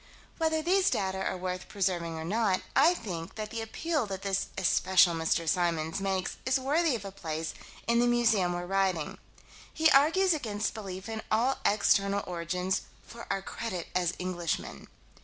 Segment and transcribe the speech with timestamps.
[0.39, 4.47] Whether these data are worth preserving or not, I think that the appeal that this
[4.57, 5.47] especial Mr.
[5.47, 7.53] Symons makes is worthy of a place
[7.85, 9.19] in the museum we're writing.
[9.71, 14.87] He argues against belief in all external origins "for our credit as Englishmen."